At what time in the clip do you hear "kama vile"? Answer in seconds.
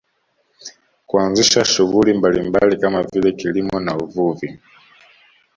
2.77-3.31